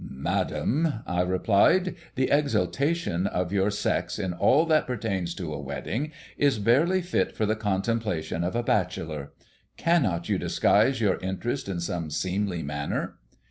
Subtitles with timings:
[0.09, 6.11] "Madame," I replied, "the exultation of your sex in all that pertains to a wedding
[6.39, 9.31] is barely fit for the contemplation of a bachelor.
[9.77, 13.19] Cannot you disguise your interest in some seemly manner?"